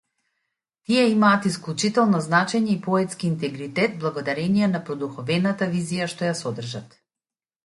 Тие 0.87 1.01
имаат 1.15 1.43
исклучително 1.49 2.21
значење 2.27 2.73
и 2.77 2.79
поетски 2.87 3.29
интегритет 3.33 4.01
благодарение 4.05 4.71
на 4.73 4.83
продуховената 4.89 5.69
визија 5.77 6.09
што 6.17 6.31
ја 6.31 6.35
содржат. 6.43 6.99